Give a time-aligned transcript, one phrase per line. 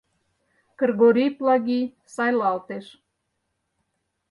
[0.79, 2.85] Кыргорий Плагий сайлалтеш.